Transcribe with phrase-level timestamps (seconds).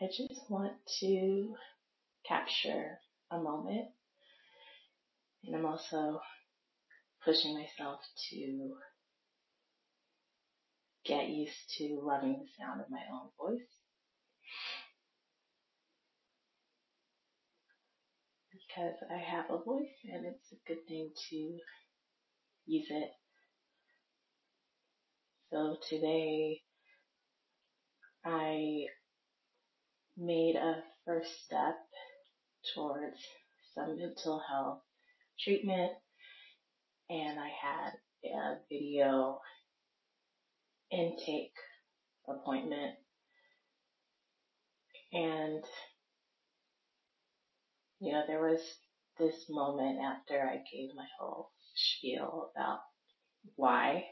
[0.00, 1.54] I just want to
[2.28, 2.98] capture
[3.30, 3.88] a moment
[5.44, 6.20] and I'm also
[7.24, 8.00] pushing myself
[8.30, 8.74] to
[11.06, 13.66] get used to loving the sound of my own voice.
[18.52, 21.36] Because I have a voice and it's a good thing to
[22.66, 23.10] use it.
[25.50, 26.60] So today
[28.26, 28.86] I
[30.16, 31.76] made a first step
[32.74, 33.18] towards
[33.74, 34.80] some mental health
[35.38, 35.92] treatment.
[37.08, 37.92] And I had
[38.24, 39.38] a video
[40.90, 41.54] intake
[42.28, 42.94] appointment.
[45.12, 45.62] And
[48.00, 48.60] you know there was
[49.18, 52.80] this moment after I gave my whole spiel about
[53.54, 54.04] why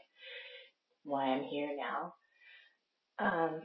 [1.03, 2.13] why I'm here now.
[3.19, 3.61] Um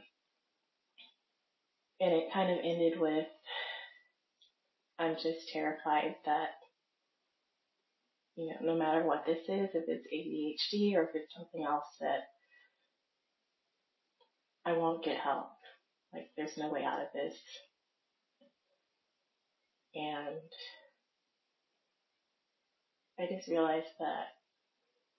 [2.01, 3.27] and it kind of ended with
[4.99, 6.51] I'm just terrified that
[8.37, 11.87] you know no matter what this is if it's ADHD or if it's something else
[12.01, 12.21] that
[14.65, 15.49] I won't get help
[16.13, 17.35] like there's no way out of this
[19.95, 20.37] and
[23.19, 24.29] I just realized that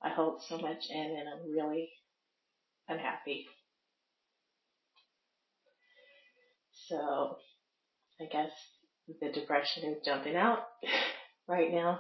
[0.04, 1.90] I hold so much in and I'm really
[2.88, 3.46] unhappy.
[6.92, 7.38] So
[8.20, 8.52] I guess
[9.22, 10.60] the depression is jumping out
[11.48, 12.00] right now.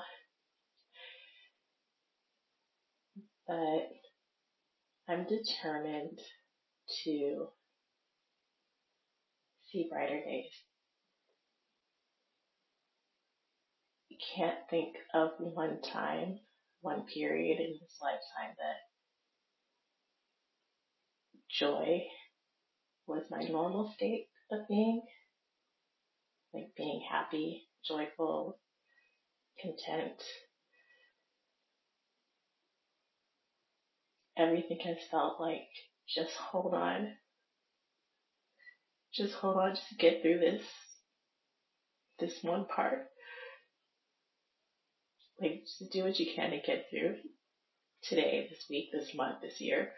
[3.47, 3.87] But
[5.07, 6.19] I'm determined
[7.05, 7.47] to
[9.71, 10.51] see brighter days.
[14.11, 16.39] I can't think of one time,
[16.81, 18.75] one period in this lifetime that
[21.49, 22.01] joy
[23.07, 25.01] was my normal state of being.
[26.53, 28.59] Like being happy, joyful,
[29.61, 30.21] content.
[34.37, 35.67] Everything has felt like
[36.13, 37.13] just hold on.
[39.13, 40.63] Just hold on, just get through this,
[42.19, 43.07] this one part.
[45.39, 47.15] Like, just do what you can to get through
[48.03, 49.91] today, this week, this month, this year.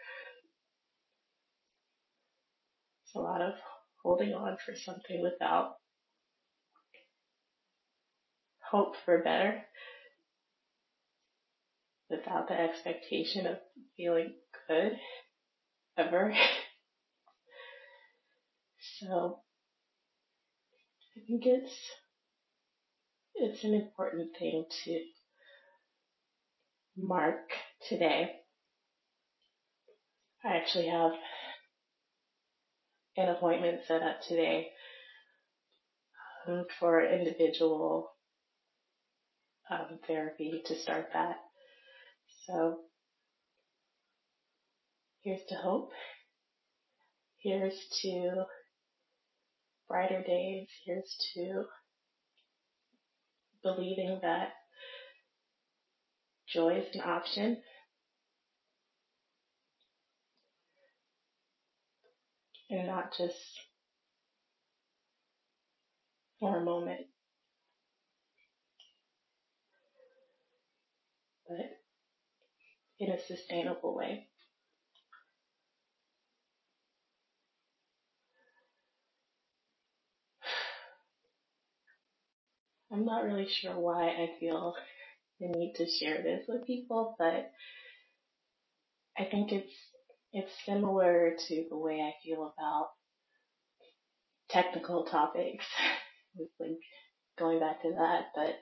[3.04, 3.54] It's a lot of
[4.04, 5.76] holding on for something without
[8.70, 9.62] hope for better,
[12.10, 13.56] without the expectation of
[13.96, 14.34] feeling
[14.68, 14.98] good
[15.96, 16.34] ever.
[18.98, 19.38] so
[21.16, 21.74] I think it's
[23.36, 25.00] it's an important thing to
[26.96, 27.50] mark
[27.88, 28.30] today.
[30.44, 31.12] I actually have
[33.16, 34.68] an appointment set up today
[36.48, 38.10] um, for individual
[39.70, 41.36] um, therapy to start that.
[42.46, 42.78] So
[45.22, 45.90] here's to hope.
[47.38, 48.44] Here's to
[49.88, 50.68] brighter days.
[50.84, 51.64] Here's to
[53.62, 54.48] believing that
[56.48, 57.58] joy is an option.
[62.82, 63.36] Not just
[66.40, 67.06] for a moment,
[71.48, 71.78] but
[72.98, 74.26] in a sustainable way.
[82.92, 84.74] I'm not really sure why I feel
[85.40, 87.50] the need to share this with people, but
[89.18, 89.72] I think it's
[90.34, 92.88] it's similar to the way I feel about
[94.50, 95.64] technical topics.
[96.60, 96.78] like
[97.38, 98.56] going back to that, but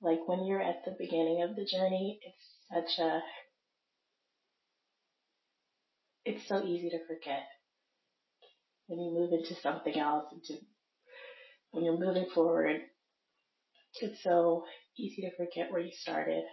[0.00, 3.20] like when you're at the beginning of the journey, it's such a
[6.24, 7.44] it's so easy to forget
[8.86, 10.60] when you move into something else into
[11.70, 12.80] when you're moving forward
[14.00, 14.64] it's so
[14.98, 16.44] easy to forget where you started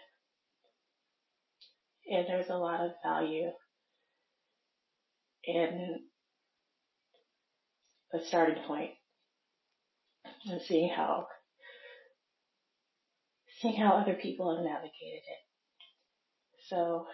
[2.10, 3.50] and there's a lot of value
[5.44, 6.00] in
[8.14, 8.92] a starting point
[10.46, 11.28] and seeing how
[13.62, 15.44] seeing how other people have navigated it.
[16.70, 17.08] So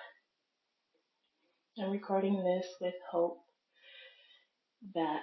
[1.82, 3.40] I'm recording this with hope
[4.94, 5.22] that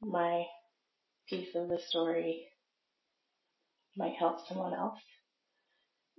[0.00, 0.44] my
[1.28, 2.46] piece of the story
[3.96, 5.00] might help someone else,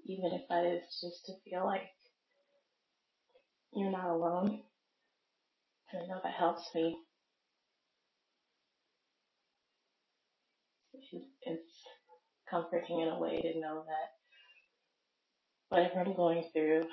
[0.07, 1.83] even if that is just to feel like
[3.73, 4.61] you're not alone
[5.93, 6.97] I know that helps me.
[11.43, 11.83] It's
[12.49, 14.09] comforting in a way to know that
[15.69, 16.83] whatever I'm going through,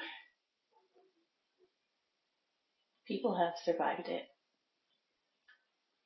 [3.06, 4.24] people have survived it.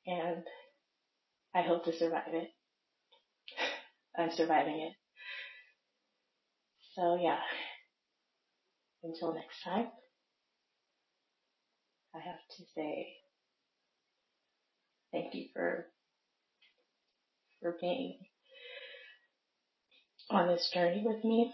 [0.07, 0.43] And
[1.55, 2.49] I hope to survive it.
[4.17, 5.08] I'm surviving it.
[6.99, 7.39] So yeah,
[9.03, 9.87] until next time,
[12.13, 13.07] I have to say
[15.13, 15.85] thank you for,
[17.61, 18.17] for being
[20.29, 21.53] on this journey with me.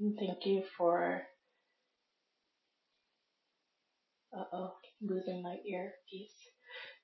[0.00, 1.22] And thank you for,
[4.36, 4.72] uh oh,
[5.02, 6.36] losing my earpiece.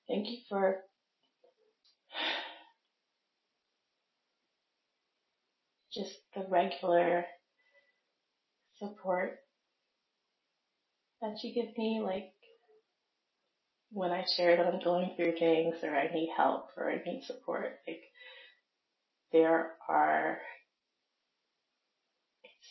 [0.07, 0.77] Thank you for
[5.93, 7.25] just the regular
[8.79, 9.39] support
[11.21, 12.31] that you give me, like
[13.91, 17.23] when I share that I'm going through things or I need help or I need
[17.25, 17.79] support.
[17.87, 18.01] Like
[19.31, 20.39] there are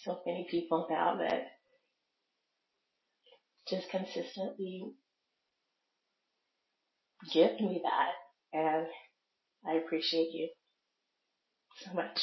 [0.04, 1.46] so many people now that
[3.68, 4.92] just consistently
[7.32, 8.86] give me that and
[9.66, 10.48] I appreciate you
[11.84, 12.20] so much.